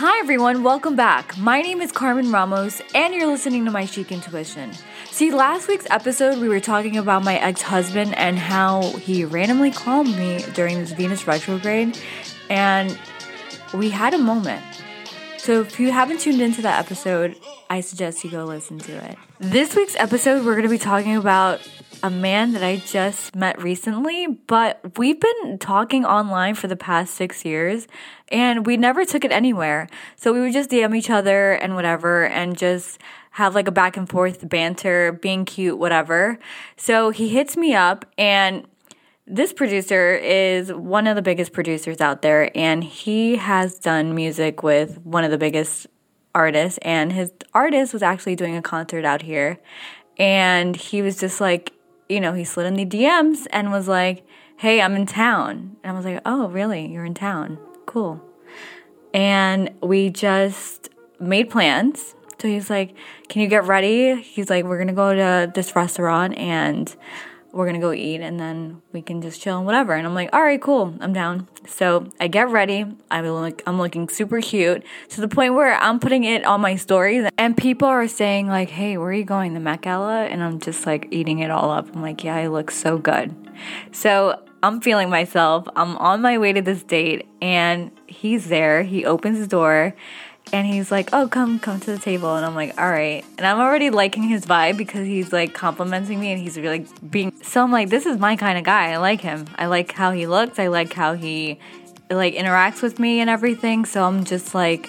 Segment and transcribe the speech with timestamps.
[0.00, 0.62] Hi, everyone.
[0.62, 1.36] Welcome back.
[1.38, 4.72] My name is Carmen Ramos, and you're listening to my Chic Intuition.
[5.06, 9.72] See, last week's episode, we were talking about my ex husband and how he randomly
[9.72, 11.98] called me during this Venus retrograde,
[12.48, 12.96] and
[13.74, 14.62] we had a moment.
[15.36, 17.36] So, if you haven't tuned into that episode,
[17.68, 19.18] I suggest you go listen to it.
[19.40, 21.60] This week's episode, we're going to be talking about
[22.02, 27.14] a man that I just met recently, but we've been talking online for the past
[27.14, 27.88] six years
[28.28, 29.88] and we never took it anywhere.
[30.16, 33.00] So we would just DM each other and whatever and just
[33.32, 36.38] have like a back and forth banter, being cute, whatever.
[36.76, 38.66] So he hits me up and
[39.26, 44.62] this producer is one of the biggest producers out there and he has done music
[44.62, 45.86] with one of the biggest
[46.34, 49.58] artists and his artist was actually doing a concert out here
[50.18, 51.72] and he was just like
[52.08, 54.26] you know, he slid in the DMs and was like,
[54.56, 55.76] hey, I'm in town.
[55.82, 56.86] And I was like, oh, really?
[56.86, 57.58] You're in town?
[57.86, 58.22] Cool.
[59.14, 60.88] And we just
[61.20, 62.14] made plans.
[62.40, 62.94] So he's like,
[63.28, 64.20] can you get ready?
[64.20, 66.94] He's like, we're going to go to this restaurant and
[67.58, 69.92] we're gonna go eat and then we can just chill and whatever.
[69.92, 71.48] And I'm like, all right, cool, I'm down.
[71.66, 72.86] So I get ready.
[73.10, 76.76] I'm like, I'm looking super cute to the point where I'm putting it on my
[76.76, 79.54] stories, and people are saying like, hey, where are you going?
[79.54, 80.26] The Met Gala?
[80.26, 81.92] And I'm just like eating it all up.
[81.92, 83.34] I'm like, yeah, I look so good.
[83.90, 85.66] So I'm feeling myself.
[85.74, 88.84] I'm on my way to this date, and he's there.
[88.84, 89.96] He opens the door
[90.52, 93.46] and he's like, "Oh, come, come to the table," and I'm like, "All right," and
[93.46, 97.32] I'm already liking his vibe because he's like complimenting me and he's really being.
[97.42, 98.92] So I'm like, this is my kind of guy.
[98.92, 99.46] I like him.
[99.56, 100.58] I like how he looks.
[100.58, 101.58] I like how he
[102.10, 103.84] like interacts with me and everything.
[103.84, 104.88] So I'm just like,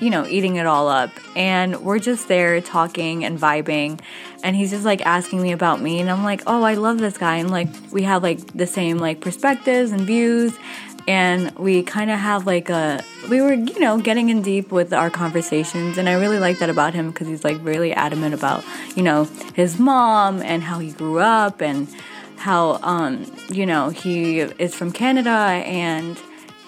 [0.00, 4.00] you know, eating it all up, and we're just there talking and vibing,
[4.42, 7.18] and he's just like asking me about me, and I'm like, "Oh, I love this
[7.18, 10.56] guy," and like we have like the same like perspectives and views
[11.06, 14.92] and we kind of have like a we were you know getting in deep with
[14.92, 18.64] our conversations and i really like that about him because he's like really adamant about
[18.96, 21.88] you know his mom and how he grew up and
[22.36, 26.18] how um you know he is from canada and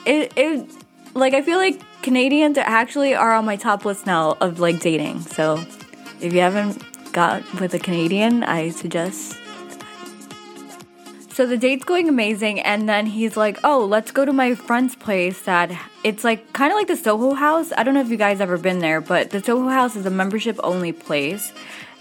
[0.07, 0.69] it it
[1.15, 5.21] like i feel like canadians actually are on my top list now of like dating.
[5.21, 5.65] So
[6.21, 9.37] if you haven't got with a canadian i suggest
[11.33, 14.95] so the date's going amazing, and then he's like, "Oh, let's go to my friend's
[14.95, 15.41] place.
[15.43, 15.71] That
[16.05, 17.73] it's like kind of like the Soho House.
[17.77, 20.11] I don't know if you guys ever been there, but the Soho House is a
[20.11, 21.53] membership only place,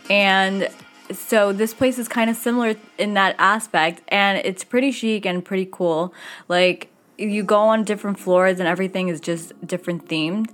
[0.09, 0.69] and
[1.11, 5.43] so this place is kind of similar in that aspect, and it's pretty chic and
[5.43, 6.13] pretty cool.
[6.47, 10.49] Like you go on different floors, and everything is just different themed.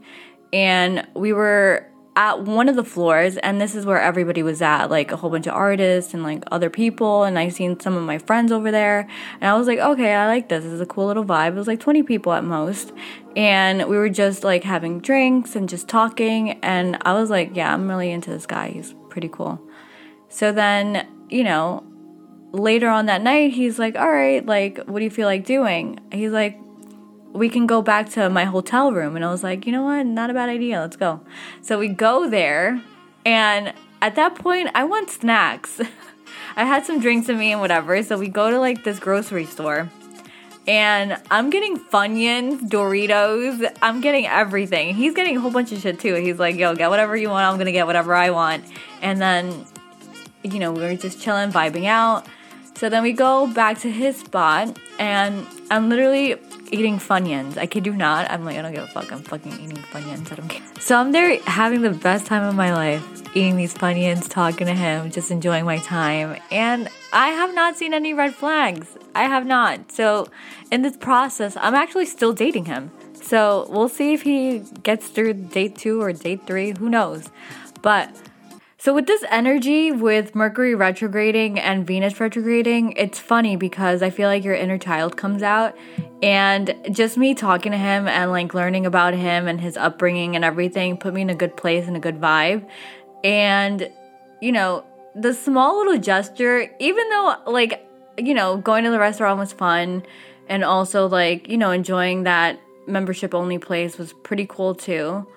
[0.54, 4.88] And we were at one of the floors and this is where everybody was at
[4.88, 8.02] like a whole bunch of artists and like other people and i seen some of
[8.02, 9.08] my friends over there
[9.40, 10.64] and i was like okay i like this.
[10.64, 11.50] This is a cool little vibe.
[11.50, 12.92] It was like 20 people at most
[13.36, 17.72] and we were just like having drinks and just talking and i was like yeah
[17.72, 18.70] i'm really into this guy.
[18.70, 19.62] He's pretty cool.
[20.30, 21.86] So then you know
[22.52, 26.00] later on that night he's like all right like what do you feel like doing?
[26.12, 26.60] He's like
[27.34, 29.16] we can go back to my hotel room.
[29.16, 30.06] And I was like, you know what?
[30.06, 30.80] Not a bad idea.
[30.80, 31.22] Let's go.
[31.62, 32.82] So we go there.
[33.26, 35.82] And at that point, I want snacks.
[36.56, 38.02] I had some drinks in me and whatever.
[38.04, 39.90] So we go to like this grocery store.
[40.68, 43.74] And I'm getting Funyuns, Doritos.
[43.82, 44.96] I'm getting everything.
[44.96, 46.16] He's getting a whole bunch of shit too.
[46.16, 47.54] He's like, yo, get whatever you want.
[47.54, 48.66] I'm to get whatever I want.
[49.02, 49.66] And then,
[50.44, 52.28] you know, we were just chilling, vibing out.
[52.76, 54.78] So then we go back to his spot.
[55.00, 56.36] And I'm literally
[56.72, 57.58] eating Funyuns.
[57.58, 58.32] I kid you not.
[58.32, 59.12] I'm like, I don't give a fuck.
[59.12, 60.32] I'm fucking eating Funyuns.
[60.32, 60.62] I don't care.
[60.80, 63.06] So I'm there having the best time of my life,
[63.36, 66.40] eating these Funyuns, talking to him, just enjoying my time.
[66.52, 68.98] And I have not seen any red flags.
[69.14, 69.92] I have not.
[69.92, 70.28] So
[70.72, 72.92] in this process, I'm actually still dating him.
[73.14, 76.74] So we'll see if he gets through date two or date three.
[76.78, 77.30] Who knows?
[77.82, 78.16] But
[78.88, 84.30] so, with this energy with Mercury retrograding and Venus retrograding, it's funny because I feel
[84.30, 85.78] like your inner child comes out.
[86.24, 90.46] And just me talking to him and like learning about him and his upbringing and
[90.46, 92.66] everything put me in a good place and a good vibe.
[93.26, 93.92] And,
[94.42, 94.86] you know,
[95.16, 97.86] the small little gesture, even though like,
[98.18, 100.02] you know, going to the restaurant was fun
[100.48, 102.58] and also like, you know, enjoying that
[102.88, 105.28] membership only place was pretty cool too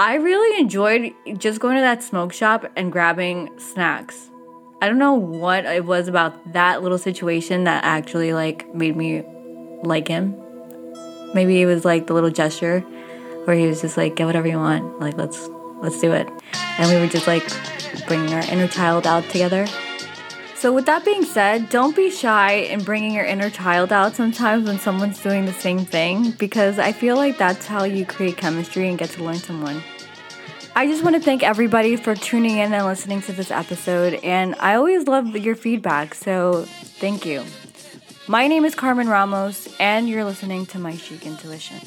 [0.00, 4.30] I really enjoyed just going to that smoke shop and grabbing snacks.
[4.80, 9.24] I don't know what it was about that little situation that actually like made me
[9.82, 10.36] like him.
[11.34, 12.78] Maybe it was like the little gesture
[13.44, 15.00] where he was just like, "Get whatever you want.
[15.00, 15.48] Like let's
[15.82, 16.28] let's do it."
[16.78, 17.42] And we were just like
[18.06, 19.66] bringing our inner child out together.
[20.58, 24.66] So, with that being said, don't be shy in bringing your inner child out sometimes
[24.66, 28.88] when someone's doing the same thing because I feel like that's how you create chemistry
[28.88, 29.80] and get to learn someone.
[30.74, 34.56] I just want to thank everybody for tuning in and listening to this episode, and
[34.58, 36.64] I always love your feedback, so
[36.98, 37.44] thank you.
[38.26, 41.78] My name is Carmen Ramos, and you're listening to My Chic Intuition.